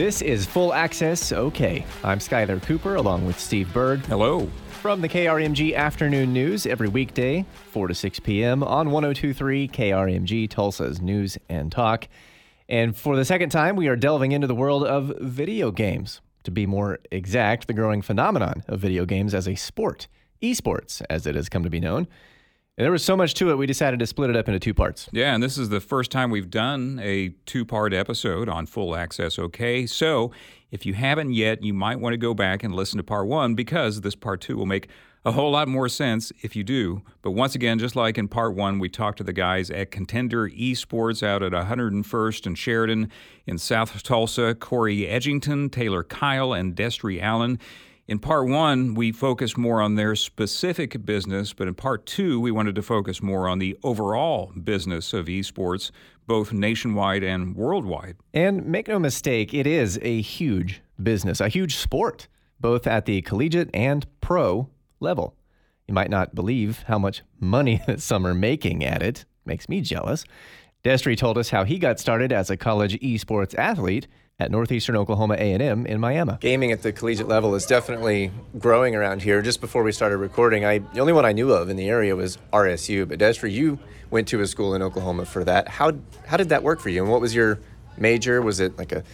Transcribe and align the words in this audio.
This 0.00 0.22
is 0.22 0.46
Full 0.46 0.72
Access 0.72 1.30
OK. 1.30 1.84
I'm 2.02 2.20
Skyler 2.20 2.62
Cooper 2.62 2.94
along 2.94 3.26
with 3.26 3.38
Steve 3.38 3.70
Berg. 3.74 4.00
Hello. 4.06 4.48
From 4.80 5.02
the 5.02 5.10
KRMG 5.10 5.76
Afternoon 5.76 6.32
News 6.32 6.64
every 6.64 6.88
weekday, 6.88 7.44
4 7.72 7.88
to 7.88 7.94
6 7.94 8.20
p.m. 8.20 8.62
on 8.62 8.90
1023 8.90 9.68
KRMG 9.68 10.48
Tulsa's 10.48 11.02
News 11.02 11.36
and 11.50 11.70
Talk. 11.70 12.08
And 12.66 12.96
for 12.96 13.14
the 13.14 13.26
second 13.26 13.50
time, 13.50 13.76
we 13.76 13.88
are 13.88 13.94
delving 13.94 14.32
into 14.32 14.46
the 14.46 14.54
world 14.54 14.86
of 14.86 15.12
video 15.20 15.70
games. 15.70 16.22
To 16.44 16.50
be 16.50 16.64
more 16.64 17.00
exact, 17.10 17.66
the 17.66 17.74
growing 17.74 18.00
phenomenon 18.00 18.64
of 18.68 18.80
video 18.80 19.04
games 19.04 19.34
as 19.34 19.46
a 19.46 19.54
sport, 19.54 20.08
esports, 20.42 21.02
as 21.10 21.26
it 21.26 21.34
has 21.34 21.50
come 21.50 21.62
to 21.62 21.68
be 21.68 21.78
known. 21.78 22.08
And 22.80 22.86
there 22.86 22.92
was 22.92 23.04
so 23.04 23.14
much 23.14 23.34
to 23.34 23.50
it, 23.50 23.58
we 23.58 23.66
decided 23.66 24.00
to 24.00 24.06
split 24.06 24.30
it 24.30 24.36
up 24.36 24.48
into 24.48 24.58
two 24.58 24.72
parts. 24.72 25.06
Yeah, 25.12 25.34
and 25.34 25.42
this 25.42 25.58
is 25.58 25.68
the 25.68 25.82
first 25.82 26.10
time 26.10 26.30
we've 26.30 26.48
done 26.48 26.98
a 27.02 27.28
two 27.44 27.66
part 27.66 27.92
episode 27.92 28.48
on 28.48 28.64
Full 28.64 28.96
Access 28.96 29.38
OK. 29.38 29.84
So 29.84 30.30
if 30.70 30.86
you 30.86 30.94
haven't 30.94 31.34
yet, 31.34 31.62
you 31.62 31.74
might 31.74 32.00
want 32.00 32.14
to 32.14 32.16
go 32.16 32.32
back 32.32 32.64
and 32.64 32.74
listen 32.74 32.96
to 32.96 33.02
part 33.02 33.26
one 33.26 33.54
because 33.54 34.00
this 34.00 34.14
part 34.14 34.40
two 34.40 34.56
will 34.56 34.64
make 34.64 34.88
a 35.26 35.32
whole 35.32 35.50
lot 35.50 35.68
more 35.68 35.90
sense 35.90 36.32
if 36.40 36.56
you 36.56 36.64
do. 36.64 37.02
But 37.20 37.32
once 37.32 37.54
again, 37.54 37.78
just 37.78 37.96
like 37.96 38.16
in 38.16 38.28
part 38.28 38.54
one, 38.54 38.78
we 38.78 38.88
talked 38.88 39.18
to 39.18 39.24
the 39.24 39.34
guys 39.34 39.68
at 39.70 39.90
Contender 39.90 40.48
Esports 40.48 41.22
out 41.22 41.42
at 41.42 41.52
101st 41.52 42.46
and 42.46 42.56
Sheridan 42.56 43.10
in 43.44 43.58
South 43.58 44.02
Tulsa, 44.02 44.54
Corey 44.54 45.00
Edgington, 45.00 45.70
Taylor 45.70 46.02
Kyle, 46.02 46.54
and 46.54 46.74
Destry 46.74 47.20
Allen. 47.20 47.58
In 48.10 48.18
part 48.18 48.48
one, 48.48 48.94
we 48.94 49.12
focused 49.12 49.56
more 49.56 49.80
on 49.80 49.94
their 49.94 50.16
specific 50.16 51.06
business, 51.06 51.52
but 51.52 51.68
in 51.68 51.76
part 51.76 52.06
two, 52.06 52.40
we 52.40 52.50
wanted 52.50 52.74
to 52.74 52.82
focus 52.82 53.22
more 53.22 53.46
on 53.46 53.60
the 53.60 53.78
overall 53.84 54.50
business 54.64 55.12
of 55.12 55.26
esports, 55.26 55.92
both 56.26 56.52
nationwide 56.52 57.22
and 57.22 57.54
worldwide. 57.54 58.16
And 58.34 58.66
make 58.66 58.88
no 58.88 58.98
mistake, 58.98 59.54
it 59.54 59.64
is 59.64 59.96
a 60.02 60.22
huge 60.22 60.82
business, 61.00 61.40
a 61.40 61.46
huge 61.46 61.76
sport, 61.76 62.26
both 62.58 62.88
at 62.88 63.06
the 63.06 63.22
collegiate 63.22 63.70
and 63.72 64.04
pro 64.20 64.68
level. 64.98 65.36
You 65.86 65.94
might 65.94 66.10
not 66.10 66.34
believe 66.34 66.82
how 66.88 66.98
much 66.98 67.22
money 67.38 67.80
that 67.86 68.00
some 68.00 68.26
are 68.26 68.34
making 68.34 68.84
at 68.84 69.04
it. 69.04 69.24
Makes 69.44 69.68
me 69.68 69.82
jealous. 69.82 70.24
Destry 70.82 71.16
told 71.16 71.38
us 71.38 71.50
how 71.50 71.62
he 71.62 71.78
got 71.78 72.00
started 72.00 72.32
as 72.32 72.50
a 72.50 72.56
college 72.56 72.98
esports 72.98 73.56
athlete 73.56 74.08
at 74.40 74.50
Northeastern 74.50 74.96
Oklahoma 74.96 75.34
A&M 75.34 75.84
in 75.86 76.00
Miami. 76.00 76.36
Gaming 76.40 76.72
at 76.72 76.82
the 76.82 76.92
collegiate 76.92 77.28
level 77.28 77.54
is 77.54 77.66
definitely 77.66 78.32
growing 78.58 78.96
around 78.96 79.22
here. 79.22 79.42
Just 79.42 79.60
before 79.60 79.82
we 79.82 79.92
started 79.92 80.16
recording, 80.16 80.64
I 80.64 80.78
the 80.78 81.00
only 81.00 81.12
one 81.12 81.26
I 81.26 81.32
knew 81.32 81.52
of 81.52 81.68
in 81.68 81.76
the 81.76 81.88
area 81.88 82.16
was 82.16 82.38
RSU. 82.52 83.06
But 83.06 83.18
Destry, 83.18 83.52
you 83.52 83.78
went 84.10 84.26
to 84.28 84.40
a 84.40 84.46
school 84.46 84.74
in 84.74 84.80
Oklahoma 84.82 85.26
for 85.26 85.44
that. 85.44 85.68
How 85.68 85.92
how 86.26 86.38
did 86.38 86.48
that 86.48 86.62
work 86.62 86.80
for 86.80 86.88
you? 86.88 87.02
And 87.02 87.12
what 87.12 87.20
was 87.20 87.34
your 87.34 87.60
major? 87.98 88.40
Was 88.40 88.60
it 88.60 88.78
like 88.78 88.92
a? 88.92 89.04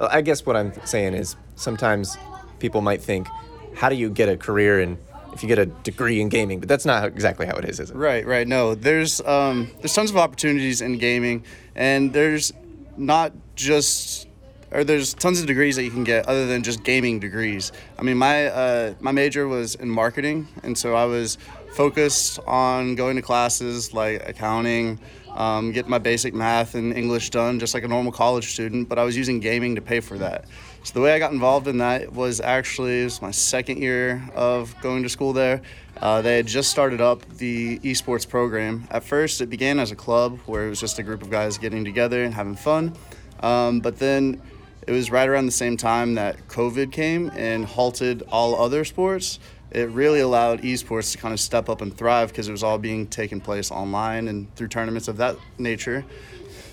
I 0.00 0.20
guess 0.20 0.44
what 0.44 0.56
I'm 0.56 0.72
saying 0.84 1.14
is 1.14 1.36
sometimes 1.54 2.18
people 2.58 2.80
might 2.80 3.00
think, 3.00 3.28
how 3.76 3.88
do 3.88 3.94
you 3.94 4.10
get 4.10 4.28
a 4.28 4.36
career 4.36 4.80
in 4.80 4.98
if 5.32 5.44
you 5.44 5.48
get 5.48 5.60
a 5.60 5.66
degree 5.66 6.20
in 6.20 6.28
gaming? 6.28 6.58
But 6.58 6.68
that's 6.68 6.84
not 6.84 7.04
exactly 7.04 7.46
how 7.46 7.54
it 7.54 7.64
is, 7.64 7.78
is 7.78 7.90
it? 7.90 7.96
Right, 7.96 8.26
right. 8.26 8.48
No, 8.48 8.74
there's 8.74 9.20
um, 9.20 9.70
there's 9.78 9.94
tons 9.94 10.10
of 10.10 10.16
opportunities 10.16 10.80
in 10.80 10.98
gaming, 10.98 11.44
and 11.76 12.12
there's 12.12 12.52
not 12.96 13.32
just 13.54 14.26
or 14.72 14.84
there's 14.84 15.14
tons 15.14 15.40
of 15.40 15.46
degrees 15.46 15.76
that 15.76 15.84
you 15.84 15.90
can 15.90 16.04
get 16.04 16.26
other 16.26 16.46
than 16.46 16.62
just 16.62 16.82
gaming 16.82 17.20
degrees. 17.20 17.72
I 17.98 18.02
mean, 18.02 18.16
my 18.16 18.46
uh, 18.46 18.94
my 19.00 19.12
major 19.12 19.46
was 19.46 19.74
in 19.74 19.88
marketing, 19.88 20.48
and 20.62 20.76
so 20.76 20.94
I 20.94 21.04
was 21.04 21.38
focused 21.72 22.38
on 22.46 22.94
going 22.94 23.16
to 23.16 23.22
classes 23.22 23.94
like 23.94 24.28
accounting, 24.28 24.98
um, 25.34 25.72
get 25.72 25.88
my 25.88 25.98
basic 25.98 26.34
math 26.34 26.74
and 26.74 26.94
English 26.94 27.30
done, 27.30 27.58
just 27.58 27.74
like 27.74 27.84
a 27.84 27.88
normal 27.88 28.12
college 28.12 28.52
student. 28.52 28.88
But 28.88 28.98
I 28.98 29.04
was 29.04 29.16
using 29.16 29.40
gaming 29.40 29.74
to 29.76 29.82
pay 29.82 30.00
for 30.00 30.18
that. 30.18 30.46
So 30.84 30.94
the 30.94 31.00
way 31.00 31.12
I 31.12 31.18
got 31.18 31.32
involved 31.32 31.68
in 31.68 31.78
that 31.78 32.12
was 32.12 32.40
actually 32.40 33.02
it 33.02 33.04
was 33.04 33.22
my 33.22 33.30
second 33.30 33.78
year 33.78 34.22
of 34.34 34.74
going 34.80 35.02
to 35.04 35.08
school 35.08 35.32
there. 35.32 35.62
Uh, 36.00 36.20
they 36.22 36.36
had 36.36 36.46
just 36.46 36.70
started 36.70 37.00
up 37.00 37.24
the 37.36 37.78
esports 37.80 38.28
program. 38.28 38.88
At 38.90 39.04
first, 39.04 39.40
it 39.40 39.48
began 39.50 39.78
as 39.78 39.92
a 39.92 39.96
club 39.96 40.40
where 40.46 40.66
it 40.66 40.70
was 40.70 40.80
just 40.80 40.98
a 40.98 41.02
group 41.02 41.22
of 41.22 41.30
guys 41.30 41.58
getting 41.58 41.84
together 41.84 42.24
and 42.24 42.34
having 42.34 42.56
fun. 42.56 42.96
Um, 43.40 43.80
but 43.80 43.98
then 43.98 44.40
it 44.86 44.92
was 44.92 45.10
right 45.10 45.28
around 45.28 45.46
the 45.46 45.52
same 45.52 45.76
time 45.76 46.14
that 46.14 46.48
COVID 46.48 46.90
came 46.92 47.30
and 47.36 47.64
halted 47.64 48.22
all 48.30 48.60
other 48.60 48.84
sports. 48.84 49.38
It 49.70 49.88
really 49.90 50.20
allowed 50.20 50.62
esports 50.62 51.12
to 51.12 51.18
kind 51.18 51.32
of 51.32 51.40
step 51.40 51.68
up 51.68 51.80
and 51.80 51.96
thrive 51.96 52.28
because 52.28 52.48
it 52.48 52.52
was 52.52 52.62
all 52.62 52.78
being 52.78 53.06
taken 53.06 53.40
place 53.40 53.70
online 53.70 54.28
and 54.28 54.54
through 54.54 54.68
tournaments 54.68 55.08
of 55.08 55.16
that 55.18 55.36
nature. 55.56 56.04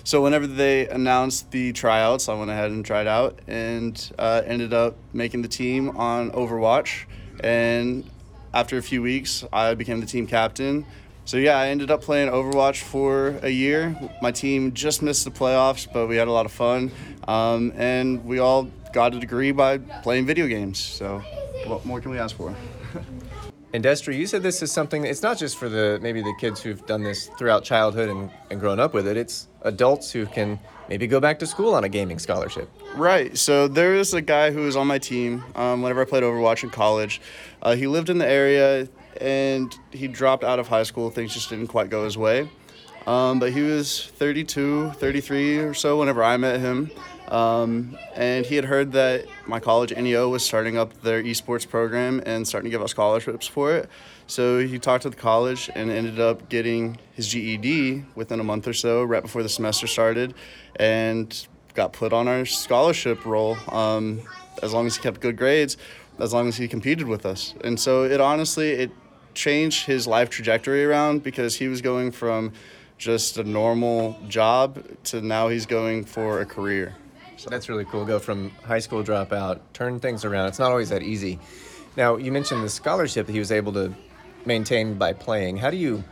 So 0.02 0.22
whenever 0.22 0.46
they 0.46 0.88
announced 0.88 1.50
the 1.50 1.72
tryouts, 1.72 2.28
I 2.28 2.34
went 2.34 2.50
ahead 2.50 2.70
and 2.70 2.84
tried 2.84 3.06
out 3.06 3.38
and 3.46 4.12
uh, 4.18 4.42
ended 4.44 4.72
up 4.72 4.96
making 5.12 5.42
the 5.42 5.48
team 5.48 5.96
on 5.96 6.30
Overwatch. 6.32 7.04
And 7.44 8.10
after 8.52 8.76
a 8.76 8.82
few 8.82 9.02
weeks, 9.02 9.44
I 9.52 9.74
became 9.74 10.00
the 10.00 10.06
team 10.06 10.26
captain. 10.26 10.84
So 11.30 11.36
yeah, 11.36 11.58
I 11.58 11.68
ended 11.68 11.92
up 11.92 12.02
playing 12.02 12.28
Overwatch 12.28 12.82
for 12.82 13.38
a 13.44 13.48
year. 13.48 13.94
My 14.20 14.32
team 14.32 14.72
just 14.72 15.00
missed 15.00 15.24
the 15.24 15.30
playoffs, 15.30 15.86
but 15.92 16.08
we 16.08 16.16
had 16.16 16.26
a 16.26 16.32
lot 16.32 16.44
of 16.44 16.50
fun, 16.50 16.90
um, 17.28 17.72
and 17.76 18.24
we 18.24 18.40
all 18.40 18.64
got 18.92 19.14
a 19.14 19.20
degree 19.20 19.52
by 19.52 19.78
playing 19.78 20.26
video 20.26 20.48
games. 20.48 20.80
So, 20.80 21.22
what 21.66 21.86
more 21.86 22.00
can 22.00 22.10
we 22.10 22.18
ask 22.18 22.34
for? 22.34 22.52
And 23.72 23.84
Destry, 23.84 24.16
you 24.16 24.26
said 24.26 24.42
this 24.42 24.62
is 24.62 24.72
something. 24.72 25.04
It's 25.04 25.22
not 25.22 25.38
just 25.38 25.56
for 25.56 25.68
the 25.68 26.00
maybe 26.02 26.22
the 26.22 26.34
kids 26.40 26.60
who've 26.60 26.84
done 26.86 27.04
this 27.04 27.28
throughout 27.38 27.62
childhood 27.62 28.08
and, 28.08 28.28
and 28.50 28.58
grown 28.58 28.80
up 28.80 28.92
with 28.92 29.06
it. 29.06 29.16
It's 29.16 29.46
adults 29.62 30.10
who 30.10 30.26
can 30.26 30.58
maybe 30.88 31.06
go 31.06 31.20
back 31.20 31.38
to 31.38 31.46
school 31.46 31.74
on 31.74 31.84
a 31.84 31.88
gaming 31.88 32.18
scholarship. 32.18 32.68
Right. 32.96 33.38
So 33.38 33.68
there 33.68 33.94
is 33.94 34.12
a 34.12 34.20
guy 34.20 34.50
who 34.50 34.62
was 34.62 34.74
on 34.74 34.88
my 34.88 34.98
team 34.98 35.44
um, 35.54 35.82
whenever 35.82 36.02
I 36.02 36.04
played 36.04 36.24
Overwatch 36.24 36.64
in 36.64 36.70
college. 36.70 37.20
Uh, 37.62 37.76
he 37.76 37.86
lived 37.86 38.10
in 38.10 38.18
the 38.18 38.28
area 38.28 38.88
and 39.20 39.74
he 39.90 40.08
dropped 40.08 40.44
out 40.44 40.58
of 40.58 40.68
high 40.68 40.82
school. 40.82 41.10
Things 41.10 41.34
just 41.34 41.50
didn't 41.50 41.68
quite 41.68 41.90
go 41.90 42.04
his 42.04 42.18
way. 42.18 42.48
Um, 43.06 43.38
but 43.38 43.52
he 43.52 43.62
was 43.62 44.06
32, 44.16 44.90
33 44.92 45.58
or 45.58 45.74
so 45.74 45.98
whenever 45.98 46.22
I 46.22 46.36
met 46.36 46.60
him. 46.60 46.90
Um, 47.28 47.96
and 48.14 48.44
he 48.44 48.56
had 48.56 48.64
heard 48.64 48.92
that 48.92 49.24
my 49.46 49.60
college, 49.60 49.94
NEO, 49.96 50.28
was 50.28 50.44
starting 50.44 50.76
up 50.76 51.00
their 51.02 51.22
esports 51.22 51.68
program 51.68 52.20
and 52.26 52.46
starting 52.46 52.70
to 52.70 52.70
give 52.70 52.82
out 52.82 52.90
scholarships 52.90 53.46
for 53.46 53.72
it. 53.72 53.88
So 54.26 54.58
he 54.58 54.78
talked 54.78 55.02
to 55.02 55.10
the 55.10 55.16
college 55.16 55.70
and 55.74 55.90
ended 55.90 56.20
up 56.20 56.48
getting 56.48 56.98
his 57.14 57.28
GED 57.28 58.04
within 58.14 58.40
a 58.40 58.44
month 58.44 58.68
or 58.68 58.72
so, 58.72 59.02
right 59.02 59.22
before 59.22 59.42
the 59.42 59.48
semester 59.48 59.86
started, 59.86 60.34
and 60.76 61.46
got 61.74 61.92
put 61.92 62.12
on 62.12 62.28
our 62.28 62.44
scholarship 62.44 63.24
roll. 63.24 63.56
Um, 63.68 64.22
as 64.62 64.72
long 64.72 64.86
as 64.86 64.96
he 64.96 65.02
kept 65.02 65.20
good 65.20 65.36
grades, 65.36 65.76
as 66.20 66.32
long 66.32 66.48
as 66.48 66.56
he 66.56 66.68
competed 66.68 67.06
with 67.06 67.24
us. 67.26 67.54
And 67.62 67.78
so 67.78 68.04
it 68.04 68.20
honestly, 68.20 68.70
it 68.70 68.90
changed 69.34 69.86
his 69.86 70.06
life 70.06 70.30
trajectory 70.30 70.84
around 70.84 71.22
because 71.22 71.56
he 71.56 71.68
was 71.68 71.80
going 71.80 72.10
from 72.10 72.52
just 72.98 73.38
a 73.38 73.44
normal 73.44 74.18
job 74.28 74.84
to 75.04 75.20
now 75.20 75.48
he's 75.48 75.66
going 75.66 76.04
for 76.04 76.40
a 76.40 76.46
career. 76.46 76.94
So 77.36 77.48
that's 77.48 77.68
really 77.68 77.86
cool. 77.86 78.04
Go 78.04 78.18
from 78.18 78.50
high 78.66 78.80
school 78.80 79.02
dropout, 79.02 79.60
turn 79.72 79.98
things 79.98 80.24
around. 80.24 80.48
It's 80.48 80.58
not 80.58 80.70
always 80.70 80.90
that 80.90 81.02
easy. 81.02 81.38
Now, 81.96 82.16
you 82.16 82.30
mentioned 82.30 82.62
the 82.62 82.68
scholarship 82.68 83.26
that 83.26 83.32
he 83.32 83.38
was 83.38 83.50
able 83.50 83.72
to 83.72 83.94
maintain 84.44 84.94
by 84.94 85.14
playing. 85.14 85.56
How 85.56 85.70
do 85.70 85.76
you 85.76 86.04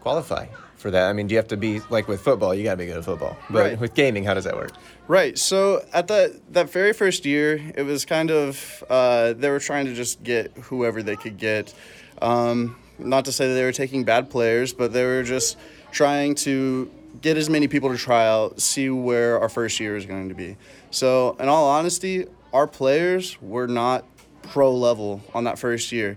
qualify 0.00 0.46
for 0.86 0.92
that? 0.92 1.10
I 1.10 1.12
mean, 1.12 1.26
do 1.26 1.32
you 1.32 1.38
have 1.38 1.48
to 1.48 1.56
be 1.56 1.80
like 1.90 2.06
with 2.06 2.20
football? 2.20 2.54
You 2.54 2.62
got 2.62 2.72
to 2.72 2.76
be 2.76 2.86
good 2.86 2.96
at 2.96 3.04
football. 3.04 3.36
But 3.50 3.62
Right. 3.62 3.80
with 3.80 3.94
gaming, 3.94 4.22
how 4.22 4.34
does 4.34 4.44
that 4.44 4.54
work? 4.54 4.70
Right. 5.08 5.36
So 5.36 5.84
at 5.92 6.06
that 6.06 6.52
that 6.52 6.70
very 6.70 6.92
first 6.92 7.26
year, 7.26 7.60
it 7.74 7.82
was 7.82 8.04
kind 8.04 8.30
of 8.30 8.84
uh, 8.88 9.32
they 9.32 9.50
were 9.50 9.58
trying 9.58 9.86
to 9.86 9.94
just 9.94 10.22
get 10.22 10.52
whoever 10.68 11.02
they 11.02 11.16
could 11.16 11.38
get. 11.38 11.74
Um, 12.22 12.76
not 12.98 13.24
to 13.24 13.32
say 13.32 13.48
that 13.48 13.54
they 13.54 13.64
were 13.64 13.72
taking 13.72 14.04
bad 14.04 14.30
players, 14.30 14.72
but 14.72 14.92
they 14.92 15.04
were 15.04 15.24
just 15.24 15.58
trying 15.90 16.36
to 16.46 16.88
get 17.20 17.36
as 17.36 17.50
many 17.50 17.66
people 17.66 17.90
to 17.90 17.98
try 17.98 18.26
out, 18.28 18.60
see 18.60 18.88
where 18.88 19.40
our 19.40 19.48
first 19.48 19.80
year 19.80 19.96
is 19.96 20.06
going 20.06 20.28
to 20.28 20.34
be. 20.34 20.56
So, 20.92 21.36
in 21.40 21.48
all 21.48 21.68
honesty, 21.68 22.26
our 22.52 22.68
players 22.68 23.36
were 23.42 23.66
not 23.66 24.04
pro 24.42 24.72
level 24.72 25.20
on 25.34 25.44
that 25.44 25.58
first 25.58 25.90
year. 25.90 26.16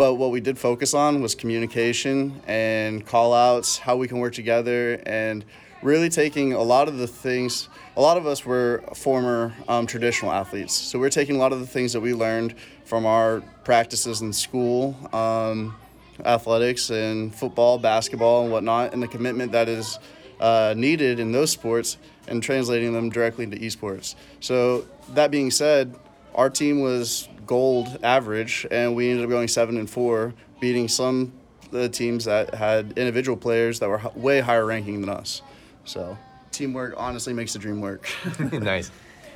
But 0.00 0.14
what 0.14 0.30
we 0.30 0.40
did 0.40 0.58
focus 0.58 0.94
on 0.94 1.20
was 1.20 1.34
communication 1.34 2.40
and 2.46 3.04
call 3.04 3.34
outs, 3.34 3.76
how 3.76 3.96
we 3.98 4.08
can 4.08 4.18
work 4.18 4.32
together, 4.32 4.94
and 5.04 5.44
really 5.82 6.08
taking 6.08 6.54
a 6.54 6.62
lot 6.62 6.88
of 6.88 6.96
the 6.96 7.06
things. 7.06 7.68
A 7.98 8.00
lot 8.00 8.16
of 8.16 8.26
us 8.26 8.46
were 8.46 8.82
former 8.94 9.52
um, 9.68 9.86
traditional 9.86 10.32
athletes, 10.32 10.72
so 10.72 10.98
we're 10.98 11.10
taking 11.10 11.36
a 11.36 11.38
lot 11.38 11.52
of 11.52 11.60
the 11.60 11.66
things 11.66 11.92
that 11.92 12.00
we 12.00 12.14
learned 12.14 12.54
from 12.86 13.04
our 13.04 13.42
practices 13.62 14.22
in 14.22 14.32
school, 14.32 14.96
um, 15.12 15.76
athletics, 16.24 16.88
and 16.88 17.34
football, 17.34 17.76
basketball, 17.78 18.44
and 18.44 18.50
whatnot, 18.50 18.94
and 18.94 19.02
the 19.02 19.08
commitment 19.08 19.52
that 19.52 19.68
is 19.68 19.98
uh, 20.40 20.72
needed 20.78 21.20
in 21.20 21.30
those 21.30 21.50
sports 21.50 21.98
and 22.26 22.42
translating 22.42 22.94
them 22.94 23.10
directly 23.10 23.44
into 23.44 23.58
esports. 23.58 24.14
So, 24.40 24.86
that 25.10 25.30
being 25.30 25.50
said, 25.50 25.94
our 26.34 26.48
team 26.48 26.80
was 26.80 27.28
gold 27.54 27.98
average, 28.04 28.64
and 28.70 28.94
we 28.94 29.10
ended 29.10 29.24
up 29.24 29.28
going 29.28 29.48
seven 29.48 29.76
and 29.76 29.90
four, 29.90 30.32
beating 30.60 30.86
some 30.86 31.32
the 31.72 31.88
teams 31.88 32.24
that 32.24 32.54
had 32.54 32.92
individual 32.96 33.36
players 33.36 33.80
that 33.80 33.88
were 33.88 34.00
way 34.14 34.38
higher 34.40 34.64
ranking 34.64 35.00
than 35.00 35.10
us. 35.10 35.42
So, 35.84 36.16
teamwork 36.52 36.94
honestly 36.96 37.32
makes 37.32 37.52
the 37.52 37.58
dream 37.58 37.80
work. 37.80 38.08
nice. 38.52 38.92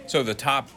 So 0.06 0.22
the 0.22 0.34
top 0.34 0.68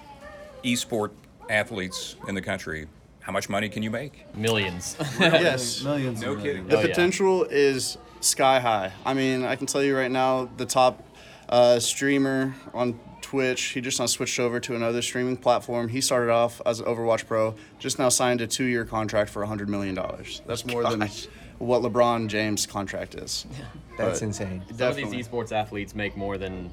esport 0.64 1.12
athletes 1.48 2.16
in 2.28 2.34
the 2.34 2.42
country, 2.42 2.88
how 3.20 3.32
much 3.32 3.50
money 3.50 3.70
can 3.70 3.84
you 3.84 3.92
make? 3.92 4.26
Millions. 4.36 4.96
yes. 5.20 5.84
Millions. 5.84 6.20
No 6.20 6.36
kidding. 6.36 6.66
millions. 6.66 6.70
The 6.70 6.78
Oh, 6.78 6.82
yeah. 6.82 6.88
potential 6.88 7.44
is 7.44 8.00
sky 8.22 8.60
high. 8.60 8.94
I 9.06 9.14
mean, 9.14 9.44
I 9.44 9.56
can 9.56 9.68
tell 9.68 9.84
you 9.84 9.96
right 9.96 10.10
now, 10.12 10.50
the 10.58 10.66
top 10.66 11.04
uh, 11.50 11.78
streamer 11.80 12.56
on 12.74 13.00
Twitch, 13.28 13.62
he 13.74 13.82
just 13.82 14.00
now 14.00 14.06
switched 14.06 14.40
over 14.40 14.58
to 14.58 14.74
another 14.74 15.02
streaming 15.02 15.36
platform. 15.36 15.90
He 15.90 16.00
started 16.00 16.32
off 16.32 16.62
as 16.66 16.80
an 16.80 16.86
Overwatch 16.86 17.28
Pro, 17.28 17.56
just 17.78 18.00
now 18.00 18.08
signed 18.08 18.40
a 18.40 18.48
two-year 18.48 18.86
contract 18.86 19.30
for 19.30 19.46
$100 19.46 19.68
million. 19.68 20.00
Oh 20.00 20.16
That's 20.46 20.66
more 20.66 20.82
than 20.84 21.10
what 21.58 21.82
LeBron 21.82 22.30
James' 22.30 22.66
contract 22.66 23.16
is. 23.16 23.46
That's 23.98 24.22
But- 24.22 24.26
insane. 24.28 24.64
Some 24.74 24.88
of 24.88 24.96
these 24.96 25.28
esports 25.28 25.52
athletes 25.52 25.94
make 25.94 26.16
more 26.16 26.38
than 26.38 26.72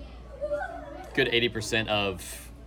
good 1.14 1.26
80% 1.26 1.88
of 1.88 2.22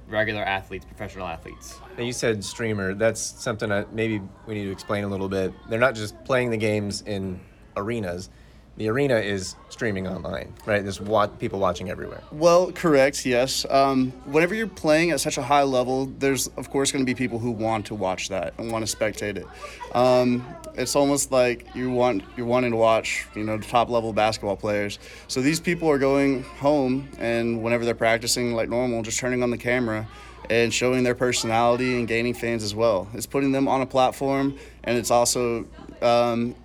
regular 0.09 0.41
athletes, 0.41 0.83
professional 0.83 1.25
athletes. 1.25 1.79
Now 1.97 2.03
you 2.03 2.11
said 2.11 2.43
streamer. 2.43 2.93
That's 2.93 3.21
something 3.21 3.69
that 3.69 3.93
maybe 3.93 4.21
we 4.47 4.55
need 4.55 4.65
to 4.65 4.71
explain 4.71 5.05
a 5.05 5.07
little 5.07 5.29
bit. 5.29 5.53
They're 5.69 5.79
not 5.79 5.95
just 5.95 6.21
playing 6.25 6.49
the 6.49 6.57
games 6.57 7.03
in 7.03 7.39
arenas. 7.77 8.29
The 8.77 8.89
arena 8.89 9.15
is 9.15 9.55
streaming 9.69 10.07
online, 10.07 10.53
right? 10.67 10.83
There's 10.83 11.01
wa- 11.01 11.25
people 11.25 11.59
watching 11.59 11.89
everywhere. 11.89 12.21
Well, 12.31 12.71
correct, 12.71 13.25
yes. 13.25 13.65
Um, 13.69 14.11
whenever 14.25 14.53
you're 14.53 14.67
playing 14.67 15.09
at 15.09 15.19
such 15.19 15.39
a 15.39 15.41
high 15.41 15.63
level, 15.63 16.05
there's 16.05 16.47
of 16.57 16.69
course 16.69 16.91
going 16.91 17.03
to 17.03 17.09
be 17.09 17.15
people 17.15 17.39
who 17.39 17.49
want 17.49 17.87
to 17.87 17.95
watch 17.95 18.29
that 18.29 18.53
and 18.59 18.71
want 18.71 18.87
to 18.87 18.95
spectate 18.97 19.37
it. 19.37 19.47
Um, 19.95 20.45
it's 20.75 20.95
almost 20.95 21.31
like 21.31 21.65
you 21.73 21.89
want 21.89 22.23
you're 22.37 22.45
wanting 22.45 22.69
to 22.69 22.77
watch, 22.77 23.25
you 23.35 23.43
know, 23.43 23.57
top 23.57 23.89
level 23.89 24.13
basketball 24.13 24.55
players. 24.55 24.99
So 25.27 25.41
these 25.41 25.59
people 25.59 25.89
are 25.89 25.97
going 25.97 26.43
home 26.43 27.09
and 27.17 27.63
whenever 27.63 27.83
they're 27.83 27.95
practicing 27.95 28.53
like 28.53 28.69
normal, 28.69 29.01
just 29.01 29.17
turning 29.17 29.41
on 29.41 29.49
the 29.49 29.57
camera 29.57 30.07
and 30.51 30.71
showing 30.71 31.03
their 31.03 31.15
personality 31.15 31.97
and 31.97 32.07
gaining 32.07 32.35
fans 32.35 32.63
as 32.63 32.75
well. 32.75 33.07
It's 33.15 33.25
putting 33.25 33.51
them 33.51 33.67
on 33.67 33.81
a 33.81 33.87
platform 33.87 34.57
and 34.83 34.99
it's 34.99 35.09
also 35.09 35.65
um, 36.03 36.55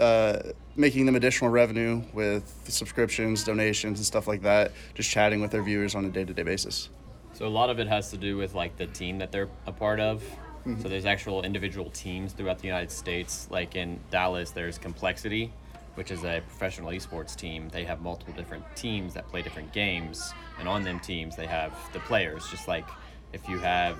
uh, 0.00 0.38
making 0.76 1.06
them 1.06 1.16
additional 1.16 1.50
revenue 1.50 2.02
with 2.12 2.52
subscriptions, 2.68 3.44
donations, 3.44 3.98
and 3.98 4.06
stuff 4.06 4.26
like 4.26 4.42
that. 4.42 4.72
Just 4.94 5.10
chatting 5.10 5.40
with 5.40 5.50
their 5.50 5.62
viewers 5.62 5.94
on 5.94 6.04
a 6.04 6.08
day-to-day 6.08 6.42
basis. 6.42 6.88
So 7.32 7.46
a 7.46 7.48
lot 7.48 7.70
of 7.70 7.78
it 7.80 7.88
has 7.88 8.10
to 8.10 8.16
do 8.16 8.36
with 8.36 8.54
like 8.54 8.76
the 8.76 8.86
team 8.86 9.18
that 9.18 9.32
they're 9.32 9.48
a 9.66 9.72
part 9.72 10.00
of. 10.00 10.22
Mm-hmm. 10.66 10.80
So 10.80 10.88
there's 10.88 11.04
actual 11.04 11.42
individual 11.42 11.90
teams 11.90 12.32
throughout 12.32 12.58
the 12.58 12.66
United 12.66 12.90
States. 12.90 13.48
Like 13.50 13.76
in 13.76 14.00
Dallas, 14.10 14.50
there's 14.50 14.78
Complexity, 14.78 15.52
which 15.94 16.10
is 16.10 16.24
a 16.24 16.42
professional 16.48 16.90
esports 16.90 17.36
team. 17.36 17.68
They 17.68 17.84
have 17.84 18.00
multiple 18.00 18.34
different 18.34 18.64
teams 18.76 19.14
that 19.14 19.28
play 19.28 19.42
different 19.42 19.72
games, 19.72 20.32
and 20.58 20.68
on 20.68 20.82
them 20.82 21.00
teams 21.00 21.36
they 21.36 21.46
have 21.46 21.72
the 21.92 22.00
players. 22.00 22.48
Just 22.48 22.66
like 22.66 22.86
if 23.32 23.48
you 23.48 23.58
have 23.58 23.98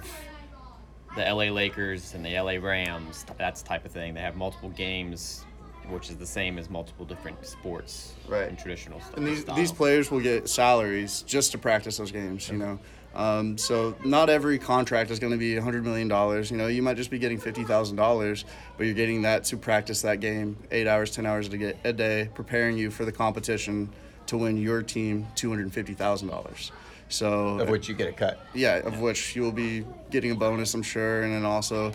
the 1.16 1.22
LA 1.22 1.44
Lakers 1.44 2.14
and 2.14 2.24
the 2.24 2.38
LA 2.38 2.52
Rams, 2.52 3.24
that's 3.36 3.62
type 3.62 3.84
of 3.84 3.92
thing. 3.92 4.14
They 4.14 4.20
have 4.20 4.36
multiple 4.36 4.70
games, 4.70 5.44
which 5.90 6.10
is 6.10 6.16
the 6.16 6.26
same 6.26 6.58
as 6.58 6.70
multiple 6.70 7.04
different 7.04 7.44
sports 7.46 8.12
Right. 8.28 8.48
and 8.48 8.58
traditional 8.58 9.00
stuff. 9.00 9.16
And 9.16 9.26
these, 9.26 9.44
these 9.44 9.72
players 9.72 10.10
will 10.10 10.20
get 10.20 10.48
salaries 10.48 11.22
just 11.22 11.52
to 11.52 11.58
practice 11.58 11.96
those 11.98 12.10
games, 12.12 12.48
you 12.48 12.56
know. 12.58 12.78
Um, 13.14 13.56
so 13.56 13.94
not 14.04 14.28
every 14.28 14.58
contract 14.58 15.10
is 15.12 15.20
going 15.20 15.32
to 15.32 15.38
be 15.38 15.54
$100 15.54 15.84
million. 15.84 16.08
You 16.50 16.56
know, 16.56 16.66
you 16.66 16.82
might 16.82 16.96
just 16.96 17.10
be 17.10 17.18
getting 17.20 17.40
$50,000, 17.40 18.44
but 18.76 18.84
you're 18.86 18.94
getting 18.94 19.22
that 19.22 19.44
to 19.44 19.56
practice 19.56 20.02
that 20.02 20.18
game 20.20 20.56
eight 20.72 20.88
hours, 20.88 21.12
10 21.12 21.24
hours 21.24 21.46
a, 21.48 21.56
get, 21.56 21.76
a 21.84 21.92
day, 21.92 22.28
preparing 22.34 22.76
you 22.76 22.90
for 22.90 23.04
the 23.04 23.12
competition 23.12 23.88
to 24.26 24.36
win 24.36 24.56
your 24.56 24.82
team 24.82 25.26
$250,000. 25.36 26.70
So 27.08 27.60
Of 27.60 27.68
which 27.68 27.88
you 27.88 27.94
get 27.94 28.08
a 28.08 28.12
cut. 28.12 28.40
yeah, 28.54 28.76
of 28.78 28.98
which 29.00 29.36
you 29.36 29.42
will 29.42 29.52
be 29.52 29.84
getting 30.10 30.32
a 30.32 30.34
bonus, 30.34 30.74
I'm 30.74 30.82
sure, 30.82 31.22
and 31.22 31.32
then 31.32 31.44
also 31.44 31.92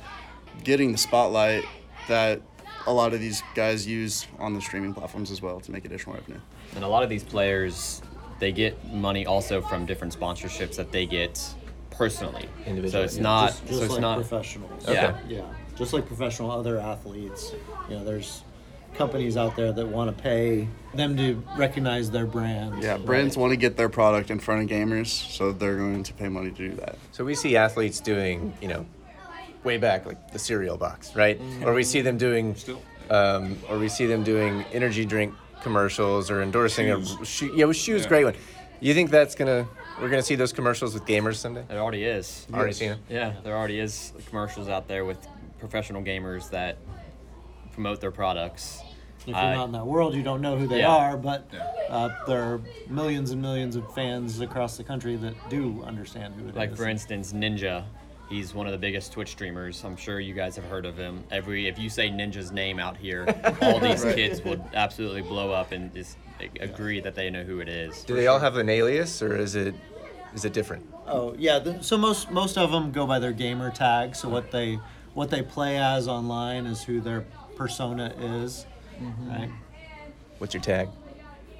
getting 0.63 0.91
the 0.93 0.97
spotlight 0.97 1.65
that 2.07 2.41
a 2.87 2.93
lot 2.93 3.13
of 3.13 3.19
these 3.19 3.43
guys 3.55 3.85
use 3.85 4.27
on 4.39 4.53
the 4.53 4.61
streaming 4.61 4.93
platforms 4.93 5.31
as 5.31 5.41
well 5.41 5.59
to 5.61 5.71
make 5.71 5.85
additional 5.85 6.15
revenue. 6.15 6.39
And 6.75 6.83
a 6.83 6.87
lot 6.87 7.03
of 7.03 7.09
these 7.09 7.23
players, 7.23 8.01
they 8.39 8.51
get 8.51 8.91
money 8.93 9.25
also 9.25 9.61
from 9.61 9.85
different 9.85 10.17
sponsorships 10.17 10.75
that 10.77 10.91
they 10.91 11.05
get 11.05 11.41
personally. 11.91 12.47
Individually, 12.65 12.89
So 12.91 13.01
it's 13.03 13.17
yeah. 13.17 13.23
not. 13.23 13.47
just, 13.67 13.67
so 13.67 13.83
it's 13.83 13.91
like 13.93 14.01
not. 14.01 14.15
professionals. 14.15 14.85
Yeah. 14.87 15.17
Yeah, 15.27 15.41
just 15.75 15.93
like 15.93 16.05
professional 16.05 16.51
other 16.51 16.79
athletes. 16.79 17.53
You 17.89 17.97
know, 17.97 18.05
there's 18.05 18.43
companies 18.95 19.37
out 19.37 19.55
there 19.55 19.71
that 19.71 19.87
want 19.87 20.15
to 20.15 20.23
pay 20.23 20.67
them 20.95 21.15
to 21.17 21.43
recognize 21.57 22.09
their 22.09 22.25
brands. 22.25 22.83
Yeah, 22.83 22.97
brands 22.97 23.37
want 23.37 23.51
to 23.51 23.57
get 23.57 23.77
their 23.77 23.89
product 23.89 24.31
in 24.31 24.39
front 24.39 24.63
of 24.63 24.69
gamers, 24.69 25.07
so 25.07 25.51
they're 25.51 25.77
going 25.77 26.03
to 26.03 26.13
pay 26.13 26.27
money 26.27 26.49
to 26.51 26.69
do 26.69 26.75
that. 26.75 26.97
So 27.11 27.23
we 27.23 27.35
see 27.35 27.55
athletes 27.55 27.99
doing, 27.99 28.53
you 28.61 28.67
know, 28.67 28.85
way 29.63 29.77
back 29.77 30.05
like 30.05 30.31
the 30.31 30.39
cereal 30.39 30.77
box, 30.77 31.15
right? 31.15 31.39
Or 31.63 31.73
we 31.73 31.83
see 31.83 32.01
them 32.01 32.17
doing, 32.17 32.55
um, 33.09 33.57
or 33.69 33.77
we 33.77 33.89
see 33.89 34.05
them 34.05 34.23
doing 34.23 34.63
energy 34.71 35.05
drink 35.05 35.33
commercials 35.61 36.31
or 36.31 36.41
endorsing 36.41 36.89
a 36.91 37.25
shoe. 37.25 37.51
Yeah, 37.55 37.65
with 37.65 37.77
shoes, 37.77 38.05
great 38.05 38.23
one. 38.25 38.35
You 38.79 38.93
think 38.93 39.09
that's 39.11 39.35
gonna? 39.35 39.67
We're 39.99 40.09
gonna 40.09 40.21
see 40.23 40.35
those 40.35 40.53
commercials 40.53 40.93
with 40.93 41.05
gamers 41.05 41.35
someday? 41.35 41.65
There 41.67 41.79
already 41.79 42.03
is. 42.05 42.47
Already 42.53 42.71
seen 42.73 42.91
it. 42.91 42.99
Yeah, 43.09 43.33
there 43.43 43.57
already 43.57 43.79
is 43.79 44.13
commercials 44.29 44.69
out 44.69 44.87
there 44.87 45.03
with 45.03 45.17
professional 45.59 46.01
gamers 46.01 46.49
that 46.51 46.77
promote 47.73 47.99
their 47.99 48.11
products. 48.11 48.81
If 49.21 49.27
you're 49.27 49.35
I- 49.35 49.55
not 49.55 49.65
in 49.65 49.71
that 49.73 49.85
world, 49.85 50.15
you 50.15 50.23
don't 50.23 50.39
know 50.41 50.57
who 50.57 50.65
they 50.67 50.79
Yeah. 50.79 50.95
are, 50.95 51.17
but 51.17 51.49
uh, 51.89 52.09
there 52.25 52.41
are 52.41 52.61
millions 52.87 53.31
and 53.31 53.41
millions 53.41 53.75
of 53.75 53.93
fans 53.93 54.39
across 54.39 54.77
the 54.77 54.83
country 54.85 55.17
that 55.17 55.33
do 55.49 55.83
understand 55.85 56.35
who 56.35 56.45
it 56.45 56.51
is. 56.51 56.55
Like 56.55 56.77
for 56.77 56.87
instance, 56.87 57.33
Ninja. 57.33 57.83
He's 58.29 58.53
one 58.53 58.67
of 58.67 58.71
the 58.71 58.77
biggest 58.77 59.11
Twitch 59.11 59.29
streamers. 59.29 59.83
I'm 59.83 59.97
sure 59.97 60.19
you 60.19 60.35
guys 60.35 60.55
have 60.55 60.65
heard 60.65 60.85
of 60.85 60.95
him. 60.95 61.23
Every 61.31 61.67
if 61.67 61.79
you 61.79 61.89
say 61.89 62.09
Ninja's 62.09 62.51
name 62.51 62.79
out 62.79 62.95
here, 62.95 63.25
all 63.61 63.79
these 63.79 64.03
kids 64.03 64.43
would 64.43 64.61
absolutely 64.75 65.23
blow 65.23 65.51
up 65.51 65.71
and 65.71 65.91
just 65.93 66.17
like, 66.39 66.57
agree 66.61 66.99
that 67.01 67.15
they 67.15 67.29
know 67.31 67.43
who 67.43 67.59
it 67.59 67.67
is. 67.67 68.03
Do 68.03 68.15
they 68.15 68.27
all 68.27 68.39
have 68.39 68.57
an 68.57 68.69
alias, 68.69 69.21
or 69.23 69.35
is 69.35 69.55
it 69.55 69.73
is 70.35 70.45
it 70.45 70.53
different? 70.53 70.85
Oh 71.07 71.33
yeah, 71.39 71.57
the, 71.57 71.81
so 71.81 71.97
most 71.97 72.29
most 72.29 72.57
of 72.57 72.71
them 72.71 72.91
go 72.91 73.07
by 73.07 73.17
their 73.17 73.33
gamer 73.33 73.71
tag. 73.71 74.15
So 74.15 74.29
what 74.29 74.51
they 74.51 74.79
what 75.15 75.31
they 75.31 75.41
play 75.41 75.77
as 75.77 76.07
online 76.07 76.67
is 76.67 76.83
who 76.83 77.01
their 77.01 77.25
persona 77.55 78.13
is, 78.19 78.67
mm-hmm. 79.01 79.29
right? 79.29 79.49
What's 80.37 80.53
your 80.53 80.61
tag? 80.61 80.87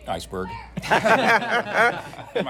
Iceberg. 0.10 0.50
My 0.90 2.02